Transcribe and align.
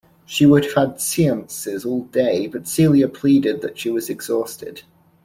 She 0.25 0.47
would 0.47 0.63
have 0.65 0.73
had 0.73 0.99
seances 0.99 1.85
all 1.85 2.05
day, 2.05 2.47
but 2.47 2.67
Celia 2.67 3.07
pleaded 3.07 3.61
that 3.61 3.77
she 3.77 3.91
was 3.91 4.09
exhausted. 4.09 4.81